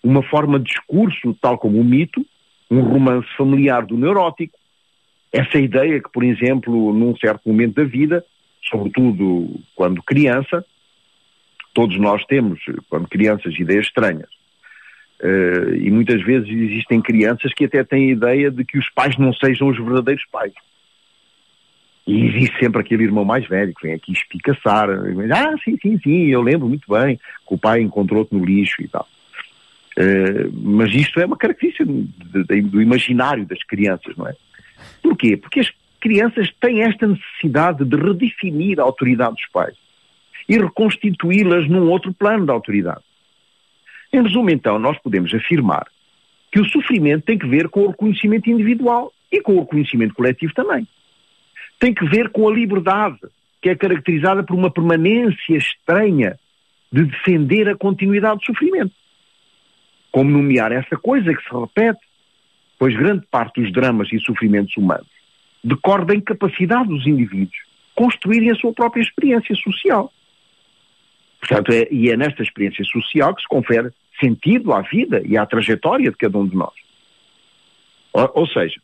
[0.00, 2.24] uma forma de discurso, tal como o mito,
[2.70, 4.56] um romance familiar do neurótico.
[5.32, 8.24] Essa ideia que, por exemplo, num certo momento da vida,
[8.70, 10.64] sobretudo quando criança,
[11.74, 14.28] todos nós temos, quando crianças, ideias estranhas.
[15.20, 19.18] Uh, e muitas vezes existem crianças que até têm a ideia de que os pais
[19.18, 20.52] não sejam os verdadeiros pais.
[22.06, 24.88] E existe sempre aquele irmão mais velho que vem aqui espicaçar.
[24.90, 28.88] Ah, sim, sim, sim, eu lembro muito bem que o pai encontrou-te no lixo e
[28.88, 29.08] tal.
[29.98, 32.06] Uh, mas isto é uma característica do,
[32.44, 34.36] do imaginário das crianças, não é?
[35.02, 35.36] Porquê?
[35.36, 39.74] Porque as crianças têm esta necessidade de redefinir a autoridade dos pais
[40.48, 43.02] e reconstituí-las num outro plano de autoridade.
[44.12, 45.86] Em resumo, então, nós podemos afirmar
[46.52, 50.54] que o sofrimento tem que ver com o reconhecimento individual e com o reconhecimento coletivo
[50.54, 50.86] também.
[51.78, 53.18] Tem que ver com a liberdade,
[53.60, 56.38] que é caracterizada por uma permanência estranha
[56.90, 58.92] de defender a continuidade do sofrimento.
[60.10, 62.00] Como nomear essa coisa que se repete?
[62.78, 65.08] Pois grande parte dos dramas e sofrimentos humanos
[65.62, 67.56] decorre da incapacidade dos indivíduos
[67.94, 70.12] construírem a sua própria experiência social.
[71.40, 75.46] Portanto, é, e é nesta experiência social que se confere sentido à vida e à
[75.46, 76.74] trajetória de cada um de nós.
[78.12, 78.80] Ou, ou seja,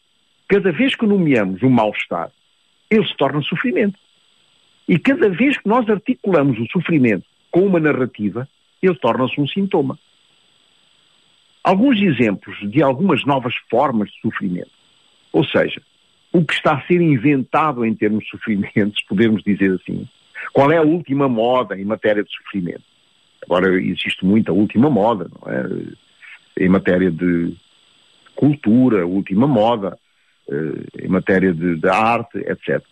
[0.48, 2.30] cada vez que nomeamos um mal-estar,
[2.94, 3.98] ele se torna sofrimento.
[4.88, 8.48] E cada vez que nós articulamos o sofrimento com uma narrativa,
[8.82, 9.98] ele torna-se um sintoma
[11.62, 14.70] alguns exemplos de algumas novas formas de sofrimento.
[15.32, 15.80] Ou seja,
[16.32, 20.08] o que está a ser inventado em termos de sofrimento, se pudermos dizer assim.
[20.52, 22.82] Qual é a última moda em matéria de sofrimento?
[23.42, 26.64] Agora existe muita última moda, não é?
[26.64, 27.54] Em matéria de
[28.34, 29.98] cultura, última moda,
[31.02, 32.82] em matéria de, arte, etc.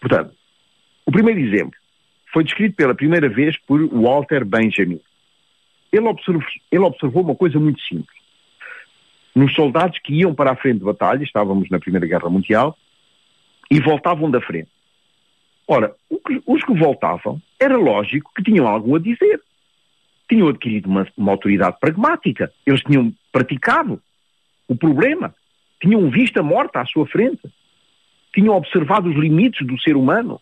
[0.00, 0.32] Portanto,
[1.06, 1.78] o primeiro exemplo
[2.32, 5.00] foi descrito pela primeira vez por Walter Benjamin
[5.92, 8.20] ele observou, ele observou uma coisa muito simples.
[9.34, 12.76] Nos soldados que iam para a frente de batalha, estávamos na Primeira Guerra Mundial,
[13.70, 14.68] e voltavam da frente.
[15.66, 15.94] Ora,
[16.46, 19.40] os que voltavam, era lógico que tinham algo a dizer.
[20.28, 22.52] Tinham adquirido uma, uma autoridade pragmática.
[22.66, 24.02] Eles tinham praticado
[24.66, 25.32] o problema.
[25.80, 27.40] Tinham visto a morte à sua frente.
[28.34, 30.40] Tinham observado os limites do ser humano.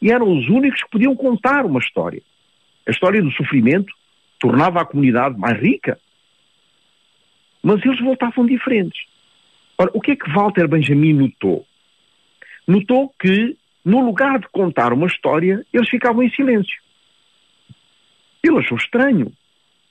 [0.00, 2.22] E eram os únicos que podiam contar uma história.
[2.86, 3.92] A história do sofrimento,
[4.38, 6.00] tornava a comunidade mais rica.
[7.62, 9.04] Mas eles voltavam diferentes.
[9.76, 11.66] Ora, o que é que Walter Benjamin notou?
[12.66, 16.80] Notou que, no lugar de contar uma história, eles ficavam em silêncio.
[18.42, 19.30] Ele achou estranho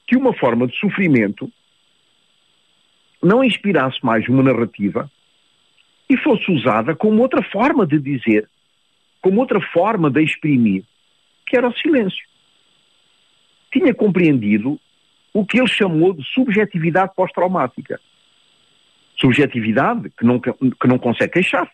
[0.07, 1.51] que uma forma de sofrimento
[3.21, 5.09] não inspirasse mais uma narrativa
[6.09, 8.49] e fosse usada como outra forma de dizer,
[9.21, 10.83] como outra forma de exprimir,
[11.45, 12.29] que era o silêncio
[13.71, 14.79] tinha compreendido
[15.33, 17.99] o que ele chamou de subjetividade pós-traumática.
[19.17, 21.71] Subjetividade que não, que não consegue queixar-se.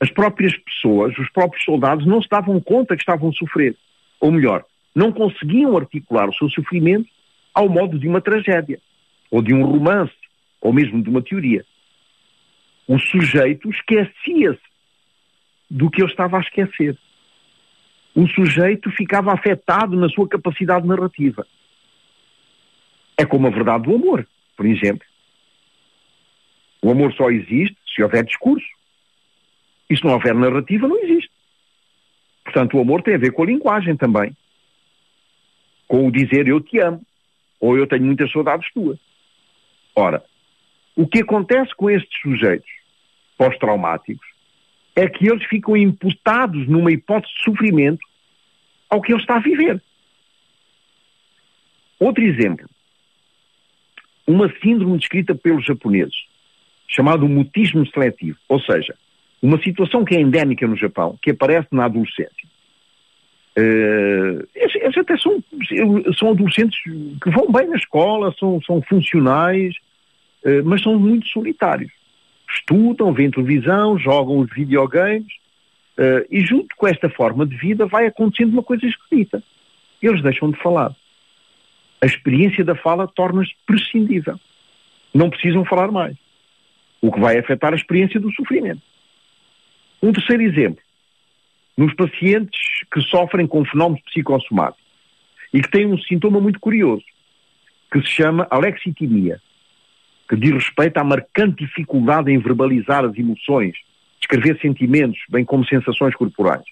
[0.00, 3.76] As próprias pessoas, os próprios soldados, não se davam conta que estavam a sofrer.
[4.20, 7.08] Ou melhor, não conseguiam articular o seu sofrimento
[7.52, 8.80] ao modo de uma tragédia,
[9.30, 10.14] ou de um romance,
[10.60, 11.64] ou mesmo de uma teoria.
[12.86, 14.60] O sujeito esquecia-se
[15.70, 16.96] do que ele estava a esquecer
[18.18, 21.46] o sujeito ficava afetado na sua capacidade narrativa.
[23.16, 25.06] É como a verdade do amor, por exemplo.
[26.82, 28.66] O amor só existe se houver discurso.
[29.88, 31.30] E se não houver narrativa, não existe.
[32.42, 34.36] Portanto, o amor tem a ver com a linguagem também.
[35.86, 37.00] Com o dizer eu te amo.
[37.60, 38.98] Ou eu tenho muitas saudades tuas.
[39.98, 40.22] Ora,
[40.94, 42.70] O que acontece com estes sujeitos
[43.36, 44.26] pós-traumáticos
[44.94, 48.04] é que eles ficam imputados numa hipótese de sofrimento
[48.88, 49.80] ao que ele está a viver.
[51.98, 52.68] Outro exemplo.
[54.26, 56.26] Uma síndrome descrita pelos japoneses,
[56.88, 58.96] chamado mutismo seletivo, ou seja,
[59.40, 62.48] uma situação que é endémica no Japão, que aparece na adolescência.
[63.56, 65.42] Uh, eles, até são,
[66.16, 69.74] são adolescentes que vão bem na escola, são, são funcionais,
[70.64, 71.90] mas são muito solitários.
[72.50, 75.26] Estudam, veem televisão, jogam os videogames,
[75.98, 79.42] uh, e junto com esta forma de vida vai acontecendo uma coisa esquisita.
[80.00, 80.94] Eles deixam de falar.
[82.00, 84.38] A experiência da fala torna-se prescindível.
[85.12, 86.16] Não precisam falar mais.
[87.00, 88.82] O que vai afetar a experiência do sofrimento.
[90.02, 90.82] Um terceiro exemplo
[91.76, 92.60] nos pacientes
[92.92, 94.84] que sofrem com fenómenos psicossomáticos
[95.52, 97.04] e que têm um sintoma muito curioso,
[97.90, 99.40] que se chama alexitimia,
[100.28, 103.74] que diz respeito à marcante dificuldade em verbalizar as emoções,
[104.18, 106.64] descrever sentimentos, bem como sensações corporais.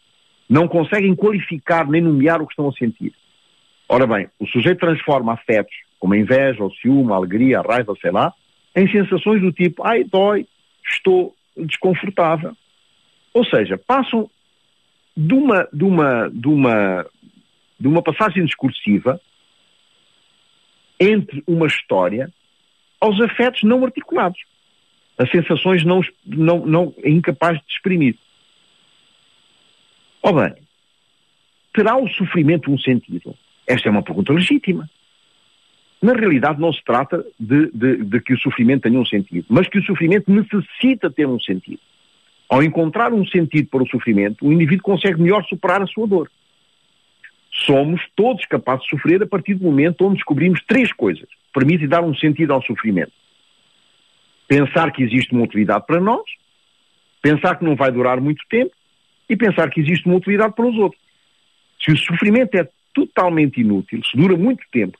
[0.48, 3.12] Não conseguem qualificar nem nomear o que estão a sentir.
[3.88, 7.94] Ora bem, o sujeito transforma afetos, como a inveja, o ciúme, a alegria, a raiva,
[8.00, 8.32] sei lá,
[8.74, 10.46] em sensações do tipo, ai, dói,
[10.86, 12.52] estou desconfortável.
[13.32, 14.30] Ou seja, passam
[15.16, 17.06] de uma, de uma, de uma,
[17.80, 19.20] de uma passagem discursiva
[21.00, 22.30] entre uma história
[23.00, 24.40] aos afetos não articulados,
[25.18, 28.16] as sensações não, não, não incapazes de exprimir.
[30.22, 30.54] Ó bem,
[31.72, 33.34] terá o sofrimento um sentido?
[33.66, 34.88] Esta é uma pergunta legítima.
[36.02, 39.68] Na realidade, não se trata de, de, de que o sofrimento tenha um sentido, mas
[39.68, 41.80] que o sofrimento necessita ter um sentido.
[42.48, 46.30] Ao encontrar um sentido para o sofrimento, o indivíduo consegue melhor superar a sua dor.
[47.52, 51.88] Somos todos capazes de sofrer a partir do momento onde descobrimos três coisas que permitem
[51.88, 53.12] dar um sentido ao sofrimento.
[54.46, 56.22] Pensar que existe uma utilidade para nós,
[57.20, 58.72] pensar que não vai durar muito tempo
[59.28, 61.00] e pensar que existe uma utilidade para os outros.
[61.82, 64.98] Se o sofrimento é totalmente inútil, se dura muito tempo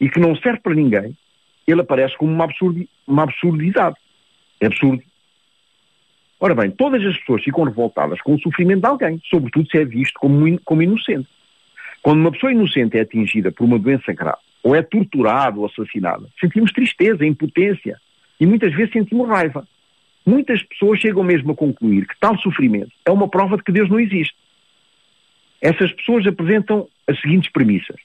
[0.00, 1.16] e que não serve para ninguém,
[1.66, 3.96] ele aparece como uma, absurdi uma absurdidade.
[4.60, 5.02] É absurdo.
[6.38, 9.84] Ora bem, todas as pessoas ficam revoltadas com o sofrimento de alguém, sobretudo se é
[9.84, 11.28] visto como, como inocente.
[12.06, 16.28] Quando uma pessoa inocente é atingida por uma doença grave, ou é torturada ou assassinada,
[16.38, 18.00] sentimos tristeza, impotência
[18.38, 19.66] e muitas vezes sentimos raiva.
[20.24, 23.90] Muitas pessoas chegam mesmo a concluir que tal sofrimento é uma prova de que Deus
[23.90, 24.36] não existe.
[25.60, 27.96] Essas pessoas apresentam as seguintes premissas.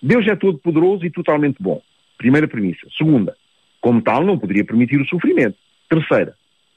[0.00, 1.82] Deus é todo poderoso e totalmente bom.
[2.16, 2.86] Primeira premissa.
[2.96, 3.36] Segunda,
[3.82, 5.58] como tal, não poderia permitir o sofrimento.
[5.90, 6.34] Terceira,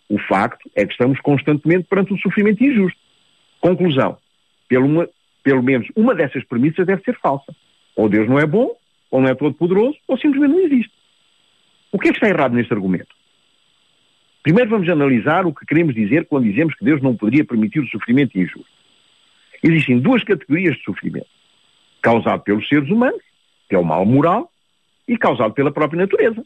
[0.10, 2.99] o facto é que estamos constantemente perante um sofrimento injusto.
[3.62, 4.17] Conclusão.
[4.67, 5.08] Pelo,
[5.43, 7.53] pelo menos uma dessas premissas deve ser falsa.
[7.95, 8.75] Ou Deus não é bom,
[9.12, 10.91] ou não é todo poderoso, ou simplesmente não existe.
[11.91, 13.13] O que é que está errado neste argumento?
[14.41, 17.88] Primeiro vamos analisar o que queremos dizer quando dizemos que Deus não poderia permitir o
[17.88, 18.65] sofrimento injusto.
[19.62, 21.27] Existem duas categorias de sofrimento.
[22.01, 23.21] Causado pelos seres humanos,
[23.69, 24.51] que é o mal moral,
[25.08, 26.43] e causado pela própria natureza.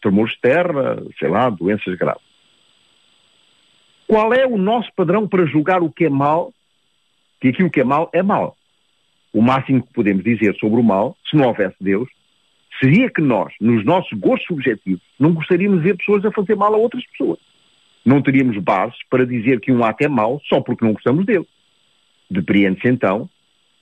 [0.00, 2.22] Tremores de terra, sei lá, doenças graves.
[4.06, 6.52] Qual é o nosso padrão para julgar o que é mal?
[7.44, 8.56] Que aquilo que é mal é mal.
[9.30, 12.08] O máximo que podemos dizer sobre o mal, se não houvesse Deus,
[12.80, 16.72] seria que nós, nos nossos gostos subjetivos, não gostaríamos de ver pessoas a fazer mal
[16.72, 17.38] a outras pessoas.
[18.02, 21.46] Não teríamos bases para dizer que um ato é mau só porque não gostamos dele.
[22.30, 23.28] Depreende-se então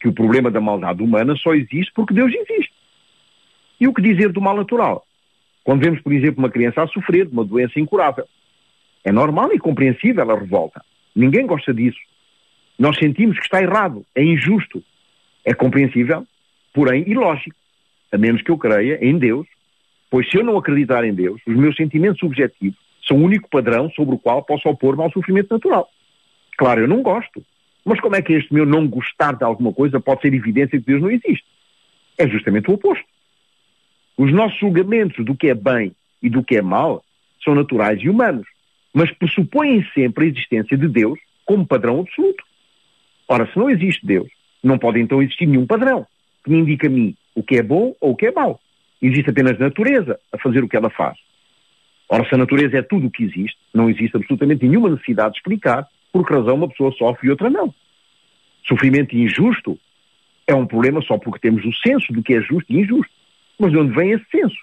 [0.01, 2.75] que o problema da maldade humana só existe porque Deus existe.
[3.79, 5.07] E o que dizer do mal natural?
[5.63, 8.27] Quando vemos, por exemplo, uma criança a sofrer de uma doença incurável,
[9.05, 10.85] é normal e compreensível a revolta.
[11.15, 12.01] Ninguém gosta disso.
[12.83, 14.83] Nós sentimos que está errado, é injusto.
[15.45, 16.27] É compreensível,
[16.75, 17.55] porém ilógico.
[18.11, 19.47] A menos que eu creia em Deus,
[20.11, 23.89] pois se eu não acreditar em Deus, os meus sentimentos subjetivos são o único padrão
[23.91, 25.89] sobre o qual posso opor-me ao sofrimento natural.
[26.59, 27.41] Claro, eu não gosto.
[27.85, 30.85] Mas como é que este meu não gostar de alguma coisa pode ser evidência de
[30.85, 31.47] que Deus não existe?
[32.19, 33.07] É justamente o oposto.
[34.17, 37.05] Os nossos julgamentos do que é bem e do que é mal
[37.45, 38.49] são naturais e humanos
[38.93, 42.45] mas pressupõem sempre a existência de Deus como padrão absoluto.
[43.33, 44.29] Ora, se não existe Deus,
[44.63, 46.07] não pode então existir nenhum padrão
[46.45, 48.61] que me indique a mim o que é bom ou o que é mau.
[49.01, 51.17] Existe apenas natureza a fazer o que ela faz.
[52.11, 55.39] Ora, se a natureza é tudo o que existe, não existe absolutamente nenhuma necessidade de
[55.39, 57.75] explicar por que razão uma pessoa sofre e outra não.
[58.69, 59.79] Sofrimento injusto
[60.47, 63.15] é um problema só porque temos o senso do que é justo e injusto.
[63.59, 64.59] Mas de onde vem esse senso?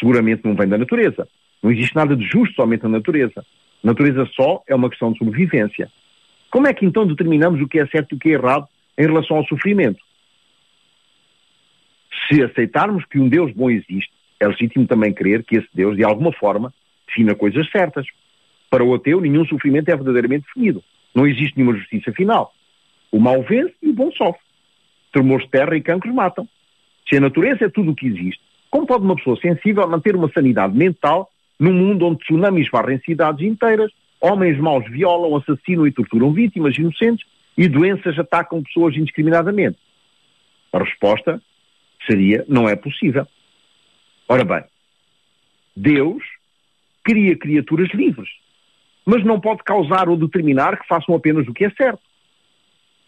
[0.00, 1.28] Seguramente não vem da natureza.
[1.62, 3.44] Não existe nada de justo somente na natureza.
[3.84, 5.92] Natureza só é uma questão de sobrevivência.
[6.52, 9.06] Como é que então determinamos o que é certo e o que é errado em
[9.06, 9.98] relação ao sofrimento?
[12.28, 16.04] Se aceitarmos que um Deus bom existe, é legítimo também crer que esse Deus, de
[16.04, 16.70] alguma forma,
[17.08, 18.06] defina coisas certas.
[18.68, 20.84] Para o ateu, nenhum sofrimento é verdadeiramente definido.
[21.14, 22.52] Não existe nenhuma justiça final.
[23.10, 24.42] O mal vence e o bom sofre.
[25.10, 26.46] Tremores de terra e cancros matam.
[27.08, 30.30] Se a natureza é tudo o que existe, como pode uma pessoa sensível manter uma
[30.30, 33.90] sanidade mental num mundo onde tsunamis varrem cidades inteiras,
[34.22, 37.26] homens maus violam, assassinam e torturam vítimas inocentes
[37.58, 39.76] e doenças atacam pessoas indiscriminadamente?
[40.72, 41.42] A resposta
[42.06, 43.26] seria: não é possível.
[44.28, 44.64] Ora bem,
[45.76, 46.22] Deus
[47.04, 48.28] cria criaturas livres,
[49.04, 52.00] mas não pode causar ou determinar que façam apenas o que é certo.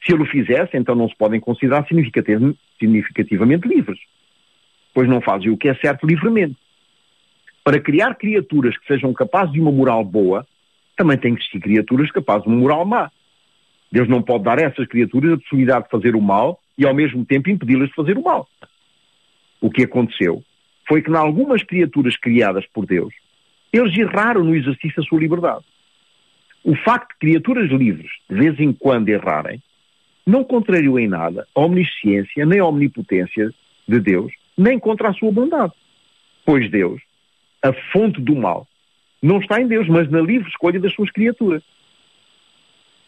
[0.05, 3.99] Se ele o fizesse, então não se podem considerar significativamente livres,
[4.93, 6.57] pois não fazem o que é certo livremente.
[7.63, 10.47] Para criar criaturas que sejam capazes de uma moral boa,
[10.97, 13.11] também tem que existir criaturas capazes de uma moral má.
[13.91, 16.95] Deus não pode dar a essas criaturas a possibilidade de fazer o mal e ao
[16.95, 18.49] mesmo tempo impedi-las de fazer o mal.
[19.61, 20.43] O que aconteceu
[20.87, 23.15] foi que, em algumas criaturas criadas por Deus,
[23.73, 25.65] eles erraram no exercício da sua liberdade.
[26.63, 29.63] O facto de criaturas livres, de vez em quando, errarem,
[30.27, 33.53] não contrariou em nada a omnisciência nem a omnipotência
[33.87, 35.73] de Deus, nem contra a sua bondade.
[36.45, 37.01] Pois Deus,
[37.63, 38.67] a fonte do mal,
[39.25, 41.63] não está em Deus, mas na livre escolha das suas criaturas.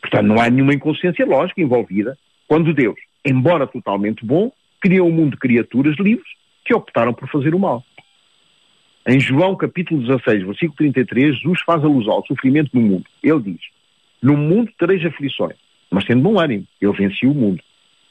[0.01, 2.17] Portanto, não há nenhuma inconsciência lógica envolvida
[2.49, 4.51] quando Deus, embora totalmente bom,
[4.81, 6.27] criou um mundo de criaturas livres
[6.65, 7.85] que optaram por fazer o mal.
[9.07, 13.05] Em João capítulo 16, versículo 33, Jesus faz alusão ao sofrimento no mundo.
[13.23, 13.61] Ele diz,
[14.23, 15.57] no mundo tereis aflições,
[15.91, 17.63] mas tendo bom ânimo, ele venceu o mundo.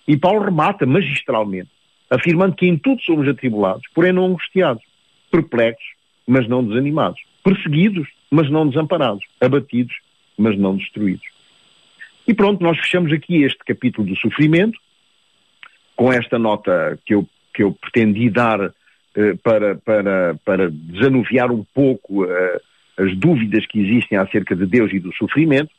[0.08, 1.72] E Paulo remata magistralmente,
[2.10, 4.84] afirmando que em tudo somos atribulados, porém não angustiados,
[5.32, 5.95] perplexos,
[6.28, 9.96] mas não desanimados, perseguidos, mas não desamparados, abatidos,
[10.36, 11.28] mas não destruídos.
[12.28, 14.80] E pronto, nós fechamos aqui este capítulo do sofrimento,
[15.96, 18.74] com esta nota que eu, que eu pretendi dar
[19.16, 22.62] eh, para, para, para desanuviar um pouco eh,
[22.98, 25.70] as dúvidas que existem acerca de Deus e do sofrimento,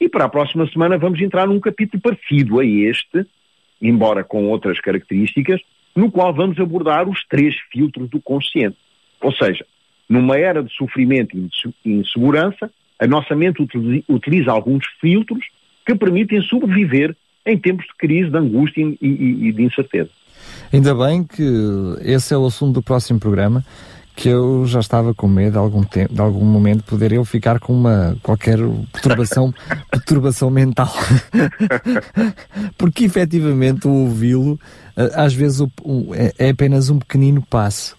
[0.00, 3.24] e para a próxima semana vamos entrar num capítulo parecido a este,
[3.80, 5.60] embora com outras características,
[5.94, 8.76] no qual vamos abordar os três filtros do consciente.
[9.20, 9.64] Ou seja,
[10.08, 13.66] numa era de sofrimento e insegurança, a nossa mente
[14.08, 15.44] utiliza alguns filtros
[15.86, 20.10] que permitem sobreviver em tempos de crise, de angústia e, e, e de incerteza.
[20.72, 21.42] Ainda bem que
[22.02, 23.64] esse é o assunto do próximo programa
[24.16, 27.58] que eu já estava com medo de algum tempo, de algum momento poder eu ficar
[27.58, 28.58] com uma qualquer
[28.92, 29.52] perturbação,
[29.90, 30.92] perturbação mental.
[32.78, 34.58] Porque efetivamente o ouvi-lo
[34.96, 35.66] eh, às vezes
[36.14, 37.96] é, é apenas um pequenino passo.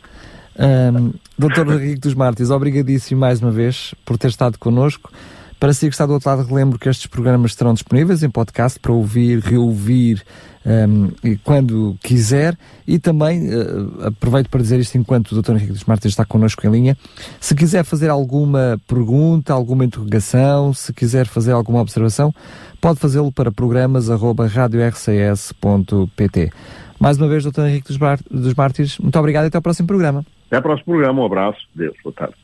[0.57, 5.11] Um, Doutor Henrique dos Martins, obrigadíssimo mais uma vez por ter estado connosco.
[5.59, 8.79] Para si que está do outro lado, relembro que estes programas estarão disponíveis em podcast
[8.79, 10.23] para ouvir, reouvir
[10.65, 11.11] um,
[11.43, 12.57] quando quiser.
[12.87, 15.51] E também uh, aproveito para dizer isto enquanto o Dr.
[15.51, 16.95] Henrique dos Martins está connosco em linha.
[17.39, 22.31] Se quiser fazer alguma pergunta, alguma interrogação, se quiser fazer alguma observação,
[22.79, 26.51] pode fazê-lo para programas.radiorcs.pt.
[26.99, 27.61] Mais uma vez, Dr.
[27.61, 30.23] Henrique dos, Bar dos Mártires, muito obrigado e até ao próximo programa.
[30.55, 32.35] Até ao próximo programa, um abraço, Deus, boa tarde.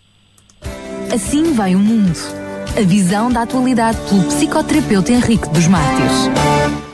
[1.13, 2.17] Assim vai o mundo.
[2.77, 6.90] A visão da atualidade pelo psicoterapeuta Henrique dos Mártires.